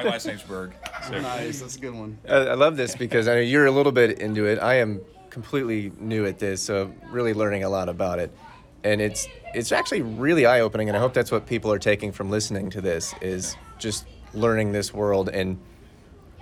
last 0.03 0.25
name's 0.25 0.43
Berg. 0.43 0.73
So 1.07 1.19
Nice, 1.19 1.59
that's 1.59 1.75
a 1.75 1.79
good 1.79 1.93
one. 1.93 2.17
I 2.27 2.35
I 2.35 2.53
love 2.53 2.77
this 2.77 2.95
because 2.95 3.27
I 3.27 3.35
know 3.35 3.41
you're 3.41 3.65
a 3.65 3.71
little 3.71 3.91
bit 3.91 4.19
into 4.19 4.45
it. 4.45 4.59
I 4.59 4.75
am 4.75 5.01
completely 5.29 5.91
new 5.99 6.25
at 6.25 6.39
this, 6.39 6.61
so 6.61 6.91
really 7.11 7.33
learning 7.33 7.63
a 7.63 7.69
lot 7.69 7.89
about 7.89 8.19
it. 8.19 8.31
And 8.83 9.01
it's 9.01 9.27
it's 9.53 9.71
actually 9.71 10.01
really 10.01 10.45
eye 10.45 10.61
opening, 10.61 10.87
and 10.87 10.97
I 10.97 10.99
hope 10.99 11.13
that's 11.13 11.31
what 11.31 11.45
people 11.45 11.71
are 11.71 11.79
taking 11.79 12.11
from 12.11 12.29
listening 12.29 12.69
to 12.71 12.81
this 12.81 13.13
is 13.21 13.55
just 13.77 14.05
learning 14.33 14.71
this 14.71 14.93
world 14.93 15.29
and, 15.29 15.59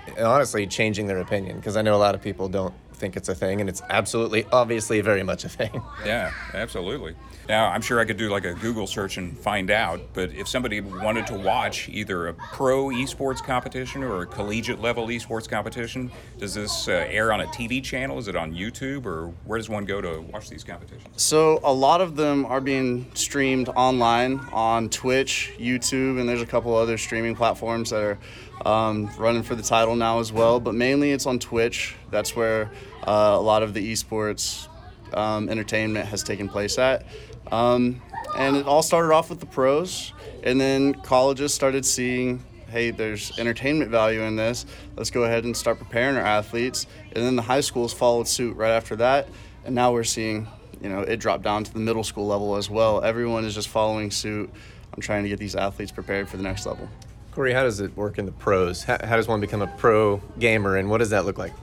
and 0.08 0.26
honestly 0.26 0.68
changing 0.68 1.08
their 1.08 1.20
opinion 1.20 1.58
because 1.58 1.78
I 1.78 1.82
know 1.82 1.96
a 1.96 1.98
lot 1.98 2.16
of 2.16 2.22
people 2.22 2.50
don't 2.50 2.74
think 2.98 3.16
it's 3.16 3.30
a 3.30 3.36
thing, 3.36 3.62
and 3.62 3.70
it's 3.70 3.82
absolutely, 3.90 4.46
obviously, 4.52 5.00
very 5.02 5.24
much 5.24 5.46
a 5.46 5.50
thing. 5.50 5.82
Yeah, 6.06 6.32
absolutely. 6.54 7.16
Now, 7.50 7.68
I'm 7.68 7.82
sure 7.82 8.00
I 8.00 8.06
could 8.06 8.18
do 8.18 8.30
like 8.30 8.46
a 8.46 8.54
Google 8.54 8.88
search 8.88 9.18
and 9.18 9.38
find 9.38 9.72
out, 9.72 10.00
but 10.14 10.32
if 10.34 10.48
somebody 10.48 10.80
wanted 10.80 11.28
to 11.28 11.34
watch 11.34 11.90
either 11.90 12.28
a 12.28 12.34
pro 12.34 12.86
esports 12.88 13.44
competition 13.44 14.04
or 14.04 14.22
a 14.22 14.26
collegiate 14.26 14.80
level 14.80 15.08
esports 15.08 15.50
competition, 15.50 16.12
does 16.38 16.54
this 16.54 16.88
uh, 16.88 17.06
air 17.10 17.34
on 17.34 17.42
a 17.42 17.46
TV 17.48 17.84
channel? 17.84 18.18
Is 18.20 18.28
it 18.28 18.36
on 18.36 18.54
YouTube, 18.54 19.06
or 19.06 19.34
where 19.46 19.58
does 19.58 19.70
one 19.70 19.86
go 19.86 20.00
to 20.02 20.22
watch 20.32 20.50
these 20.50 20.64
competitions? 20.64 21.22
So 21.22 21.60
a 21.64 21.74
lot 21.74 22.00
of 22.00 22.16
them 22.16 22.46
are 22.46 22.62
being 22.62 23.10
streamed 23.14 23.70
online 23.70 24.40
on 24.52 24.90
Twitch, 24.90 25.54
YouTube, 25.58 26.20
and 26.20 26.28
there's 26.30 26.42
a 26.42 26.46
couple 26.46 26.76
other 26.76 26.98
streaming 26.98 27.36
platforms 27.36 27.90
that 27.90 28.04
are 28.04 28.18
um, 28.66 29.10
running 29.18 29.44
for 29.44 29.56
the 29.56 29.64
title 29.64 29.96
now 29.96 30.20
as 30.20 30.32
well. 30.32 30.60
But 30.60 30.76
mainly 30.76 31.12
it's 31.12 31.26
on 31.26 31.40
Twitch. 31.40 31.96
That's 32.12 32.36
where 32.36 32.72
uh, 33.06 33.36
a 33.38 33.42
lot 33.42 33.64
of 33.64 33.74
the 33.74 33.92
esports 33.92 34.68
um, 35.14 35.50
entertainment 35.50 36.08
has 36.08 36.24
taken 36.24 36.50
place 36.50 36.78
at. 36.78 37.06
Um, 37.52 38.02
and 38.38 38.58
it 38.58 38.66
all 38.66 38.84
started 38.84 39.14
off 39.14 39.30
with 39.30 39.40
the 39.40 39.46
pros, 39.46 40.14
and 40.44 40.60
then 40.60 40.94
colleges 40.96 41.54
started 41.54 41.86
seeing 41.86 42.44
hey, 42.70 42.92
there's 42.92 43.38
entertainment 43.40 43.90
value 43.90 44.22
in 44.22 44.36
this. 44.36 44.66
Let's 44.98 45.10
go 45.10 45.24
ahead 45.24 45.46
and 45.46 45.56
start 45.56 45.80
preparing 45.80 46.18
our 46.18 46.24
athletes. 46.24 46.86
And 47.14 47.24
then 47.24 47.38
the 47.38 47.42
high 47.42 47.62
schools 47.62 47.94
followed 47.94 48.28
suit 48.28 48.58
right 48.58 48.72
after 48.72 48.98
that. 48.98 49.30
And 49.64 49.74
now 49.74 49.94
we're 49.94 50.04
seeing, 50.04 50.48
you 50.82 50.90
know, 50.90 51.00
it 51.00 51.18
drop 51.18 51.42
down 51.42 51.64
to 51.64 51.74
the 51.74 51.80
middle 51.80 52.04
school 52.04 52.28
level 52.28 52.58
as 52.58 52.70
well. 52.70 53.02
Everyone 53.04 53.46
is 53.46 53.56
just 53.56 53.70
following 53.70 54.12
suit 54.12 54.50
I'm 54.94 55.02
trying 55.02 55.24
to 55.24 55.30
get 55.30 55.40
these 55.40 55.56
athletes 55.56 55.92
prepared 55.92 56.28
for 56.28 56.38
the 56.38 56.44
next 56.44 56.66
level. 56.66 56.90
Corey, 57.32 57.54
how 57.54 57.62
does 57.62 57.80
it 57.80 57.96
work 57.96 58.18
in 58.18 58.26
the 58.26 58.32
pros? 58.32 58.84
How, 58.84 58.98
how 59.04 59.16
does 59.16 59.28
one 59.28 59.40
become 59.40 59.62
a 59.62 59.68
pro 59.68 60.18
gamer, 60.40 60.76
and 60.78 60.90
what 60.90 60.98
does 60.98 61.12
that 61.12 61.24
look 61.24 61.38
like? 61.38 61.54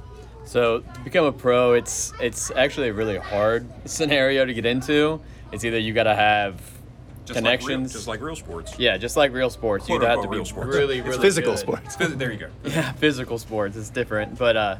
So 0.44 0.80
to 0.80 1.00
become 1.00 1.24
a 1.24 1.32
pro, 1.32 1.72
it's 1.74 2.12
it's 2.20 2.50
actually 2.50 2.88
a 2.88 2.92
really 2.94 3.16
hard 3.18 3.66
scenario 3.86 4.44
to 4.44 4.52
get 4.54 4.66
into. 4.66 5.20
It's 5.52 5.64
either 5.64 5.78
you 5.78 5.92
got 5.92 6.04
to 6.04 6.14
have 6.14 6.60
Just 7.24 7.36
connections, 7.38 7.68
Like 7.68 7.70
real, 7.70 7.88
just 7.98 8.08
like 8.08 8.20
real 8.20 8.36
sports. 8.36 8.78
yeah, 8.78 8.96
just 8.96 9.16
like 9.16 9.32
real 9.32 9.50
sports. 9.50 9.88
You'd 9.88 10.02
have 10.02 10.16
to 10.16 10.20
unquote, 10.20 10.30
be 10.30 10.36
real 10.36 10.44
sports. 10.44 10.76
really, 10.76 10.98
It's 10.98 11.08
really 11.08 11.20
physical 11.22 11.52
good. 11.52 11.58
sports. 11.60 11.96
There 11.98 12.32
you 12.32 12.38
go. 12.38 12.48
Yeah, 12.64 12.92
physical 12.92 13.38
sports 13.38 13.76
is 13.76 13.88
different, 13.90 14.36
but 14.38 14.56
uh, 14.56 14.76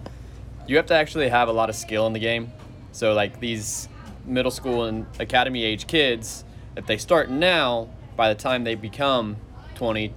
you 0.67 0.77
have 0.77 0.87
to 0.87 0.95
actually 0.95 1.29
have 1.29 1.49
a 1.49 1.53
lot 1.53 1.69
of 1.71 1.77
skill 1.77 2.07
in 2.07 2.13
the 2.13 2.19
game. 2.19 2.53
So 2.93 3.15
like 3.15 3.41
these 3.41 3.89
middle 4.27 4.51
school 4.51 4.85
and 4.85 5.07
academy 5.21 5.65
age 5.65 5.87
kids, 5.87 6.45
if 6.77 6.87
they 6.87 6.99
start 6.99 7.31
now, 7.31 7.89
by 8.17 8.29
the 8.33 8.35
time 8.41 8.65
they 8.65 8.75
become 8.75 9.37
20 9.77 10.13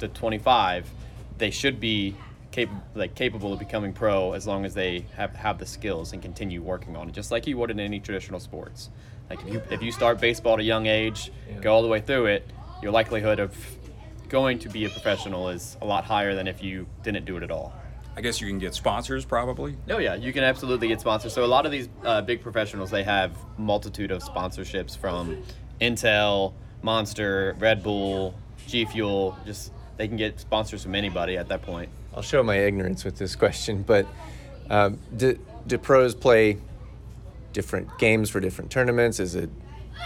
to 0.00 0.08
25, 0.08 0.90
they 1.38 1.50
should 1.50 1.78
be 1.80 2.14
capable 2.52 2.82
like 2.94 3.14
capable 3.14 3.52
of 3.52 3.58
becoming 3.58 3.92
pro 3.92 4.32
as 4.32 4.46
long 4.46 4.64
as 4.64 4.74
they 4.74 5.06
have 5.16 5.34
have 5.34 5.58
the 5.58 5.66
skills 5.66 6.12
and 6.12 6.22
continue 6.22 6.62
working 6.62 6.96
on 6.96 7.08
it, 7.08 7.12
just 7.12 7.30
like 7.30 7.46
you 7.46 7.56
would 7.58 7.70
in 7.70 7.80
any 7.80 7.98
traditional 7.98 8.38
sports. 8.38 8.90
Like 9.28 9.40
if 9.42 9.52
you 9.52 9.62
if 9.70 9.82
you 9.82 9.90
start 9.90 10.20
baseball 10.20 10.54
at 10.54 10.60
a 10.60 10.64
young 10.64 10.86
age, 10.86 11.32
go 11.60 11.72
all 11.74 11.82
the 11.82 11.88
way 11.88 12.00
through 12.00 12.26
it, 12.26 12.48
your 12.82 12.92
likelihood 12.92 13.40
of 13.40 13.56
going 14.28 14.58
to 14.60 14.68
be 14.68 14.84
a 14.84 14.88
professional 14.88 15.48
is 15.48 15.76
a 15.82 15.86
lot 15.86 16.04
higher 16.04 16.34
than 16.34 16.46
if 16.46 16.62
you 16.62 16.86
didn't 17.02 17.24
do 17.24 17.36
it 17.36 17.42
at 17.42 17.50
all. 17.50 17.74
I 18.14 18.20
guess 18.20 18.40
you 18.40 18.46
can 18.46 18.58
get 18.58 18.74
sponsors 18.74 19.24
probably. 19.24 19.76
Oh 19.88 19.98
yeah, 19.98 20.14
you 20.14 20.32
can 20.32 20.44
absolutely 20.44 20.88
get 20.88 21.00
sponsors. 21.00 21.32
So 21.32 21.44
a 21.44 21.46
lot 21.46 21.64
of 21.64 21.72
these 21.72 21.88
uh, 22.04 22.20
big 22.20 22.42
professionals, 22.42 22.90
they 22.90 23.04
have 23.04 23.32
multitude 23.56 24.10
of 24.10 24.22
sponsorships 24.22 24.96
from 24.96 25.42
Intel, 25.80 26.52
Monster, 26.82 27.56
Red 27.58 27.82
Bull, 27.82 28.34
G 28.66 28.84
Fuel. 28.84 29.38
Just 29.46 29.72
they 29.96 30.08
can 30.08 30.16
get 30.16 30.40
sponsors 30.40 30.82
from 30.82 30.94
anybody 30.94 31.38
at 31.38 31.48
that 31.48 31.62
point. 31.62 31.88
I'll 32.14 32.22
show 32.22 32.42
my 32.42 32.56
ignorance 32.56 33.04
with 33.04 33.16
this 33.16 33.36
question, 33.36 33.82
but 33.82 34.06
um, 34.68 34.98
do, 35.16 35.38
do 35.66 35.78
pros 35.78 36.14
play 36.14 36.58
different 37.52 37.98
games 37.98 38.30
for 38.30 38.40
different 38.40 38.70
tournaments? 38.70 39.20
Is 39.20 39.34
it 39.34 39.50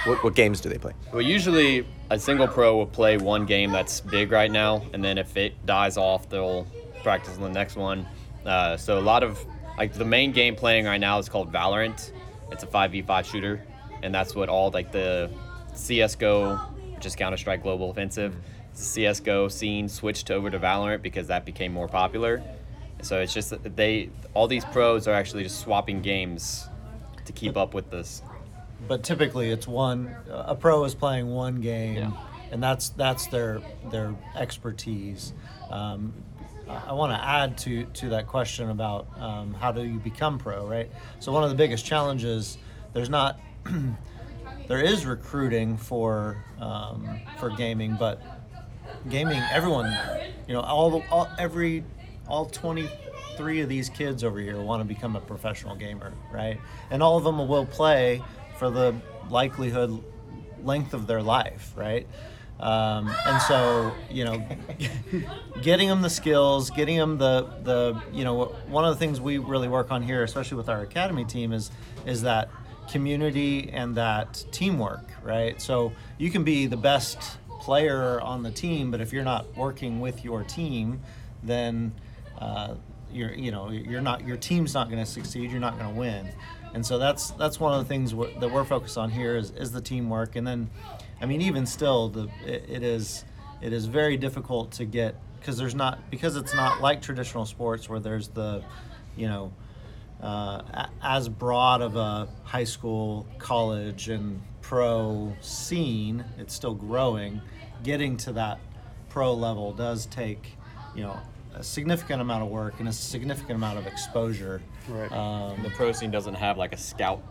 what, 0.04 0.22
what 0.22 0.34
games 0.34 0.60
do 0.60 0.68
they 0.68 0.78
play? 0.78 0.92
Well, 1.12 1.22
usually 1.22 1.86
a 2.10 2.18
single 2.18 2.48
pro 2.48 2.76
will 2.76 2.86
play 2.86 3.16
one 3.16 3.46
game 3.46 3.72
that's 3.72 4.00
big 4.00 4.30
right 4.30 4.50
now, 4.50 4.82
and 4.92 5.02
then 5.02 5.18
if 5.18 5.36
it 5.36 5.64
dies 5.66 5.96
off, 5.96 6.28
they'll 6.28 6.66
practice 7.02 7.36
on 7.36 7.42
the 7.42 7.50
next 7.50 7.76
one. 7.76 8.06
Uh, 8.44 8.76
so 8.76 8.98
a 8.98 9.00
lot 9.00 9.22
of 9.22 9.44
like 9.78 9.92
the 9.92 10.04
main 10.04 10.32
game 10.32 10.54
playing 10.54 10.84
right 10.84 11.00
now 11.00 11.18
is 11.18 11.28
called 11.28 11.52
Valorant. 11.52 12.12
It's 12.52 12.62
a 12.62 12.66
5v5 12.66 13.24
shooter, 13.24 13.62
and 14.02 14.14
that's 14.14 14.34
what 14.34 14.48
all 14.48 14.70
like 14.70 14.92
the 14.92 15.30
CS:GO, 15.74 16.56
which 16.94 17.06
is 17.06 17.16
Counter 17.16 17.36
Strike 17.36 17.62
Global 17.62 17.90
Offensive, 17.90 18.34
the 18.34 18.55
CS:GO 18.76 19.48
scene 19.48 19.88
switched 19.88 20.30
over 20.30 20.50
to 20.50 20.58
Valorant 20.58 21.02
because 21.02 21.26
that 21.28 21.44
became 21.44 21.72
more 21.72 21.88
popular. 21.88 22.42
So 23.02 23.20
it's 23.20 23.32
just 23.34 23.50
that 23.50 23.76
they 23.76 24.10
all 24.34 24.46
these 24.48 24.64
pros 24.66 25.06
are 25.08 25.14
actually 25.14 25.42
just 25.42 25.60
swapping 25.60 26.02
games 26.02 26.68
to 27.24 27.32
keep 27.32 27.56
up 27.56 27.74
with 27.74 27.90
this. 27.90 28.22
but 28.86 29.02
typically 29.02 29.50
it's 29.50 29.66
one 29.66 30.14
a 30.30 30.54
pro 30.54 30.84
is 30.84 30.94
playing 30.94 31.26
one 31.28 31.60
game 31.60 31.96
Yeah. 31.96 32.10
and 32.52 32.62
that's 32.62 32.90
that's 32.90 33.26
their 33.28 33.60
their 33.90 34.14
expertise 34.36 35.32
um, 35.70 36.12
I 36.68 36.92
want 36.92 37.12
to 37.12 37.24
add 37.24 37.56
to 37.58 37.84
to 37.84 38.08
that 38.10 38.26
question 38.26 38.70
about 38.70 39.06
um, 39.18 39.54
how 39.54 39.72
do 39.72 39.82
you 39.82 39.98
become 40.00 40.36
pro, 40.38 40.66
right? 40.66 40.90
So 41.20 41.32
one 41.32 41.42
of 41.44 41.48
the 41.50 41.56
biggest 41.56 41.84
challenges 41.86 42.58
there's 42.92 43.08
not 43.10 43.38
there 44.68 44.80
is 44.80 45.06
recruiting 45.06 45.76
for 45.76 46.42
um, 46.60 47.20
for 47.38 47.50
gaming, 47.50 47.96
but 47.98 48.20
gaming 49.08 49.40
everyone 49.52 49.96
you 50.48 50.54
know 50.54 50.60
all, 50.60 50.90
the, 50.90 51.08
all 51.10 51.28
every 51.38 51.84
all 52.28 52.46
23 52.46 53.60
of 53.60 53.68
these 53.68 53.88
kids 53.88 54.24
over 54.24 54.38
here 54.40 54.60
want 54.60 54.80
to 54.80 54.84
become 54.84 55.16
a 55.16 55.20
professional 55.20 55.76
gamer 55.76 56.12
right? 56.32 56.58
And 56.90 57.02
all 57.02 57.16
of 57.16 57.24
them 57.24 57.46
will 57.46 57.66
play 57.66 58.22
for 58.58 58.70
the 58.70 58.94
likelihood 59.30 60.02
length 60.62 60.94
of 60.94 61.06
their 61.06 61.22
life 61.22 61.72
right? 61.76 62.06
Um, 62.58 63.14
and 63.26 63.42
so 63.42 63.92
you 64.10 64.24
know 64.24 64.46
getting 65.62 65.88
them 65.88 66.02
the 66.02 66.10
skills 66.10 66.70
getting 66.70 66.96
them 66.96 67.18
the 67.18 67.42
the 67.62 68.02
you 68.12 68.24
know 68.24 68.46
one 68.68 68.84
of 68.84 68.94
the 68.94 68.98
things 68.98 69.20
we 69.20 69.38
really 69.38 69.68
work 69.68 69.92
on 69.92 70.02
here 70.02 70.22
especially 70.22 70.56
with 70.56 70.68
our 70.68 70.80
academy 70.80 71.24
team 71.24 71.52
is 71.52 71.70
is 72.06 72.22
that 72.22 72.48
community 72.90 73.68
and 73.72 73.94
that 73.96 74.44
teamwork 74.52 75.04
right? 75.22 75.60
So 75.60 75.92
you 76.18 76.30
can 76.30 76.44
be 76.44 76.66
the 76.66 76.76
best 76.76 77.38
player 77.60 78.20
on 78.20 78.42
the 78.42 78.50
team 78.50 78.90
but 78.90 79.00
if 79.00 79.12
you're 79.12 79.24
not 79.24 79.56
working 79.56 80.00
with 80.00 80.24
your 80.24 80.42
team 80.44 81.00
then 81.42 81.92
uh, 82.38 82.74
you're 83.12 83.32
you 83.32 83.50
know 83.50 83.70
you're 83.70 84.00
not 84.00 84.26
your 84.26 84.36
team's 84.36 84.74
not 84.74 84.90
going 84.90 85.02
to 85.02 85.10
succeed 85.10 85.50
you're 85.50 85.60
not 85.60 85.78
going 85.78 85.92
to 85.92 85.98
win. 85.98 86.28
And 86.74 86.84
so 86.84 86.98
that's 86.98 87.30
that's 87.32 87.58
one 87.58 87.72
of 87.72 87.78
the 87.78 87.88
things 87.88 88.14
we're, 88.14 88.30
that 88.40 88.50
we're 88.50 88.64
focused 88.64 88.98
on 88.98 89.10
here 89.10 89.36
is, 89.36 89.50
is 89.52 89.72
the 89.72 89.80
teamwork. 89.80 90.36
And 90.36 90.46
then 90.46 90.70
i 91.20 91.24
mean 91.24 91.40
even 91.40 91.64
still 91.64 92.08
the 92.08 92.28
it, 92.44 92.64
it 92.68 92.82
is 92.82 93.24
it 93.62 93.72
is 93.72 93.86
very 93.86 94.16
difficult 94.16 94.70
to 94.72 94.84
get 94.84 95.16
because 95.40 95.56
there's 95.56 95.74
not 95.74 96.10
because 96.10 96.36
it's 96.36 96.54
not 96.54 96.80
like 96.80 97.00
traditional 97.00 97.46
sports 97.46 97.88
where 97.88 98.00
there's 98.00 98.28
the 98.28 98.62
you 99.16 99.26
know 99.26 99.52
uh, 100.22 100.86
as 101.02 101.28
broad 101.28 101.82
of 101.82 101.96
a 101.96 102.26
high 102.44 102.64
school 102.64 103.26
college 103.38 104.08
and 104.08 104.42
pro 104.66 105.32
scene 105.40 106.24
it's 106.38 106.52
still 106.52 106.74
growing 106.74 107.40
getting 107.84 108.16
to 108.16 108.32
that 108.32 108.58
pro 109.08 109.32
level 109.32 109.72
does 109.72 110.06
take 110.06 110.56
you 110.92 111.02
know 111.04 111.16
a 111.54 111.62
significant 111.62 112.20
amount 112.20 112.42
of 112.42 112.48
work 112.48 112.74
and 112.80 112.88
a 112.88 112.92
significant 112.92 113.52
amount 113.52 113.78
of 113.78 113.86
exposure 113.86 114.60
Right. 114.88 115.10
um, 115.12 115.62
the 115.62 115.70
pro 115.70 115.92
scene 115.92 116.10
doesn't 116.10 116.34
have 116.34 116.58
like 116.58 116.72
a 116.72 116.76
scout 116.76 117.22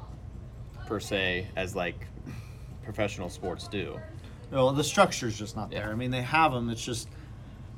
per 0.88 1.00
se 1.02 1.48
as 1.58 1.76
like 1.76 2.08
professional 2.84 3.30
sports 3.30 3.68
do. 3.68 4.00
Well, 4.52 4.72
the 4.72 4.84
structure's 4.84 5.38
just 5.38 5.56
not 5.56 5.72
there. 5.72 5.90
I 5.90 5.96
mean, 5.96 6.12
they 6.12 6.22
have 6.22 6.52
them. 6.52 6.70
It's 6.70 6.84
just, 6.84 7.08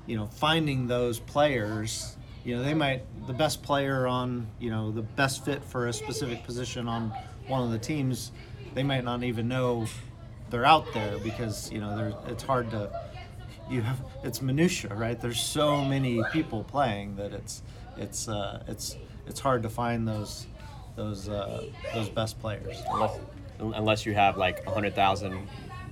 you 0.05 0.17
know, 0.17 0.25
finding 0.25 0.87
those 0.87 1.19
players. 1.19 2.17
You 2.43 2.57
know, 2.57 2.63
they 2.63 2.73
might 2.73 3.03
the 3.27 3.33
best 3.33 3.61
player 3.63 4.07
on, 4.07 4.47
you 4.59 4.69
know, 4.69 4.91
the 4.91 5.03
best 5.03 5.45
fit 5.45 5.63
for 5.63 5.87
a 5.87 5.93
specific 5.93 6.43
position 6.43 6.87
on 6.87 7.13
one 7.47 7.63
of 7.63 7.71
the 7.71 7.79
teams. 7.79 8.31
They 8.77 8.83
might 8.83 9.03
not 9.03 9.23
even 9.23 9.47
know 9.47 9.87
they're 10.51 10.63
out 10.63 10.93
there 10.93 11.17
because 11.17 11.71
you 11.71 11.79
know, 11.79 11.97
there's 11.97 12.13
it's 12.27 12.43
hard 12.43 12.69
to. 12.69 12.91
You 13.71 13.81
have 13.81 13.99
it's 14.23 14.39
minutia, 14.39 14.93
right? 14.93 15.19
There's 15.19 15.39
so 15.39 15.83
many 15.83 16.21
people 16.31 16.63
playing 16.63 17.15
that 17.15 17.33
it's 17.33 17.63
it's 17.97 18.27
uh, 18.27 18.61
it's 18.67 18.95
it's 19.25 19.39
hard 19.39 19.63
to 19.63 19.69
find 19.69 20.07
those 20.07 20.45
those 20.95 21.27
uh, 21.27 21.65
those 21.95 22.07
best 22.09 22.39
players. 22.39 22.83
Unless, 22.91 23.19
unless 23.59 24.05
you 24.05 24.13
have 24.13 24.37
like 24.37 24.63
100,000 24.67 25.47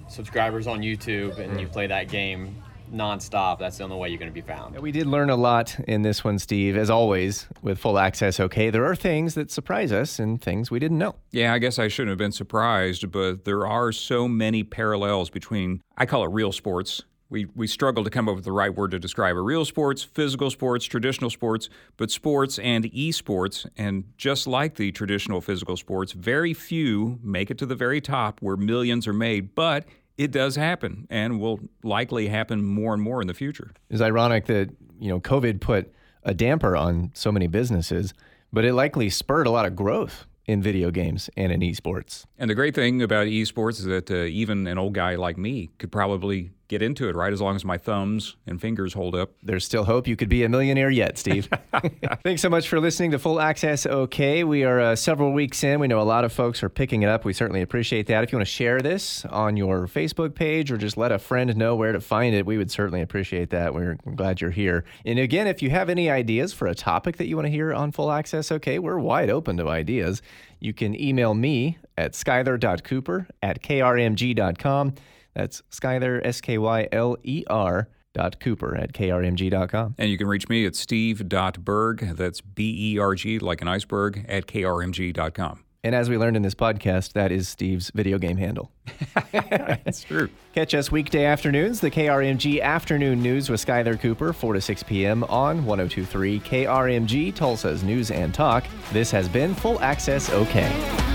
subscribers 0.07 0.67
on 0.67 0.81
YouTube 0.81 1.39
and 1.39 1.59
you 1.59 1.65
play 1.67 1.87
that 1.87 2.07
game 2.07 2.55
nonstop, 2.91 3.59
that's 3.59 3.77
the 3.77 3.83
only 3.83 3.97
way 3.97 4.09
you're 4.09 4.19
going 4.19 4.31
to 4.31 4.33
be 4.33 4.41
found. 4.41 4.77
We 4.79 4.91
did 4.91 5.07
learn 5.07 5.29
a 5.29 5.35
lot 5.35 5.77
in 5.87 6.01
this 6.01 6.23
one, 6.23 6.39
Steve. 6.39 6.77
As 6.77 6.89
always, 6.89 7.47
with 7.61 7.79
full 7.79 7.97
access, 7.97 8.39
okay, 8.39 8.69
there 8.69 8.85
are 8.85 8.95
things 8.95 9.35
that 9.35 9.51
surprise 9.51 9.91
us 9.91 10.19
and 10.19 10.41
things 10.41 10.71
we 10.71 10.79
didn't 10.79 10.97
know. 10.97 11.15
Yeah, 11.31 11.53
I 11.53 11.59
guess 11.59 11.79
I 11.79 11.87
shouldn't 11.87 12.09
have 12.09 12.17
been 12.17 12.31
surprised, 12.31 13.11
but 13.11 13.45
there 13.45 13.67
are 13.67 13.91
so 13.91 14.27
many 14.27 14.63
parallels 14.63 15.29
between, 15.29 15.81
I 15.97 16.05
call 16.05 16.23
it 16.23 16.31
real 16.31 16.51
sports. 16.51 17.03
We, 17.27 17.45
we 17.55 17.65
struggle 17.65 18.03
to 18.03 18.11
come 18.11 18.29
up 18.29 18.35
with 18.35 18.45
the 18.45 18.51
right 18.51 18.73
word 18.73 18.91
to 18.91 18.99
describe 18.99 19.35
it. 19.35 19.39
Real 19.39 19.65
sports, 19.65 20.03
physical 20.03 20.51
sports, 20.51 20.85
traditional 20.85 21.31
sports, 21.31 21.69
but 21.97 22.11
sports 22.11 22.59
and 22.59 22.85
esports. 22.85 23.67
And 23.77 24.03
just 24.15 24.45
like 24.45 24.75
the 24.75 24.91
traditional 24.91 25.41
physical 25.41 25.75
sports, 25.75 26.11
very 26.11 26.53
few 26.53 27.19
make 27.23 27.49
it 27.49 27.57
to 27.57 27.65
the 27.65 27.75
very 27.75 27.99
top 27.99 28.41
where 28.41 28.55
millions 28.55 29.07
are 29.07 29.13
made, 29.13 29.55
but 29.55 29.85
it 30.17 30.31
does 30.31 30.55
happen 30.55 31.07
and 31.09 31.39
will 31.39 31.59
likely 31.83 32.27
happen 32.27 32.63
more 32.63 32.93
and 32.93 33.01
more 33.01 33.21
in 33.21 33.27
the 33.27 33.33
future. 33.33 33.71
It's 33.89 34.01
ironic 34.01 34.45
that, 34.45 34.69
you 34.99 35.09
know, 35.09 35.19
COVID 35.19 35.59
put 35.59 35.91
a 36.23 36.33
damper 36.33 36.75
on 36.75 37.11
so 37.13 37.31
many 37.31 37.47
businesses, 37.47 38.13
but 38.51 38.65
it 38.65 38.73
likely 38.73 39.09
spurred 39.09 39.47
a 39.47 39.51
lot 39.51 39.65
of 39.65 39.75
growth 39.75 40.25
in 40.45 40.61
video 40.61 40.91
games 40.91 41.29
and 41.35 41.51
in 41.51 41.61
esports. 41.61 42.25
And 42.37 42.49
the 42.49 42.55
great 42.55 42.75
thing 42.75 43.01
about 43.01 43.27
esports 43.27 43.79
is 43.79 43.85
that 43.85 44.11
uh, 44.11 44.25
even 44.25 44.67
an 44.67 44.77
old 44.77 44.93
guy 44.93 45.15
like 45.15 45.37
me 45.37 45.71
could 45.79 45.91
probably 45.91 46.51
get 46.67 46.81
into 46.81 47.07
it, 47.07 47.15
right? 47.15 47.31
As 47.31 47.41
long 47.41 47.55
as 47.55 47.63
my 47.63 47.77
thumbs 47.77 48.35
and 48.47 48.59
fingers 48.59 48.93
hold 48.93 49.15
up. 49.15 49.31
There's 49.43 49.65
still 49.65 49.83
hope 49.83 50.07
you 50.07 50.15
could 50.15 50.29
be 50.29 50.43
a 50.43 50.49
millionaire 50.49 50.89
yet, 50.89 51.17
Steve. 51.17 51.47
Thanks 52.23 52.41
so 52.41 52.49
much 52.49 52.67
for 52.67 52.79
listening 52.79 53.11
to 53.11 53.19
Full 53.19 53.39
Access 53.39 53.85
OK. 53.85 54.43
We 54.43 54.63
are 54.63 54.79
uh, 54.79 54.95
several 54.95 55.31
weeks 55.31 55.63
in. 55.63 55.79
We 55.79 55.87
know 55.87 55.99
a 55.99 56.03
lot 56.03 56.23
of 56.23 56.33
folks 56.33 56.63
are 56.63 56.69
picking 56.69 57.03
it 57.03 57.09
up. 57.09 57.23
We 57.23 57.33
certainly 57.33 57.61
appreciate 57.61 58.07
that. 58.07 58.23
If 58.23 58.31
you 58.31 58.37
want 58.37 58.47
to 58.47 58.53
share 58.53 58.81
this 58.81 59.25
on 59.25 59.57
your 59.57 59.87
Facebook 59.87 60.33
page 60.33 60.71
or 60.71 60.77
just 60.77 60.97
let 60.97 61.11
a 61.11 61.19
friend 61.19 61.55
know 61.55 61.75
where 61.75 61.91
to 61.91 62.01
find 62.01 62.33
it, 62.33 62.45
we 62.45 62.57
would 62.57 62.71
certainly 62.71 63.01
appreciate 63.01 63.51
that. 63.51 63.73
We're 63.73 63.97
glad 64.15 64.41
you're 64.41 64.51
here. 64.51 64.85
And 65.05 65.19
again, 65.19 65.47
if 65.47 65.61
you 65.61 65.69
have 65.69 65.89
any 65.89 66.09
ideas 66.09 66.53
for 66.53 66.67
a 66.67 66.75
topic 66.75 67.17
that 67.17 67.27
you 67.27 67.35
want 67.35 67.45
to 67.45 67.51
hear 67.51 67.73
on 67.73 67.91
Full 67.91 68.11
Access 68.11 68.51
OK, 68.51 68.79
we're 68.79 68.97
wide 68.97 69.29
open 69.29 69.57
to 69.57 69.69
ideas. 69.69 70.21
You 70.59 70.73
can 70.73 70.99
email 70.99 71.33
me 71.35 71.77
at 71.97 72.13
skyler.cooper 72.13 73.27
at 73.43 73.61
krmg.com. 73.61 74.95
That's 75.35 75.61
Skyler, 75.71 76.21
S 76.25 76.41
K 76.41 76.57
Y 76.57 76.87
L 76.91 77.17
E 77.23 77.43
R 77.47 77.89
dot 78.13 78.39
Cooper 78.39 78.75
at 78.75 78.93
krmg.com. 78.93 79.95
And 79.97 80.09
you 80.09 80.17
can 80.17 80.27
reach 80.27 80.47
me 80.49 80.65
at 80.65 80.75
steve.berg, 80.75 82.15
that's 82.15 82.41
B 82.41 82.93
E 82.93 82.97
R 82.97 83.13
G, 83.13 83.39
like 83.39 83.61
an 83.61 83.67
iceberg, 83.67 84.25
at 84.27 84.47
krmg.com. 84.47 85.65
And 85.85 85.93
as 85.93 86.09
we 86.09 86.17
learned 86.17 86.35
in 86.35 86.41
this 86.41 86.55
podcast, 86.55 87.13
that 87.13 87.31
is 87.31 87.47
Steve's 87.47 87.91
video 87.93 88.17
game 88.17 88.37
handle. 88.37 88.71
That's 89.31 90.03
true. 90.03 90.29
Catch 90.55 90.73
us 90.73 90.91
weekday 90.91 91.25
afternoons, 91.25 91.79
the 91.79 91.91
KRMG 91.91 92.59
Afternoon 92.59 93.21
News 93.21 93.51
with 93.51 93.63
Skyler 93.63 93.99
Cooper, 93.99 94.33
4 94.33 94.53
to 94.53 94.61
6 94.61 94.81
p.m. 94.81 95.23
on 95.25 95.63
1023 95.63 96.39
KRMG, 96.39 97.35
Tulsa's 97.35 97.83
News 97.83 98.09
and 98.09 98.33
Talk. 98.33 98.65
This 98.93 99.11
has 99.11 99.29
been 99.29 99.53
Full 99.53 99.79
Access 99.79 100.31
OK. 100.31 101.14